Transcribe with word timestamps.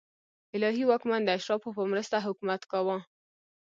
الهي 0.55 0.83
واکمن 0.87 1.21
د 1.23 1.29
اشرافو 1.37 1.69
په 1.77 1.83
مرسته 1.91 2.17
حکومت 2.27 2.61
کاوه. 2.71 2.97